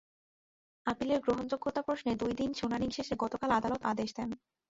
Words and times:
আপিলের 0.85 1.19
গ্রহণযোগ্যতা 1.21 1.81
প্রশ্নে 1.81 2.11
দুই 2.15 2.33
দিন 2.35 2.49
শুনানি 2.53 2.87
শেষে 2.91 3.15
গতকাল 3.15 3.49
আদালত 3.51 3.81
আদেশ 3.83 4.09
দেন। 4.13 4.29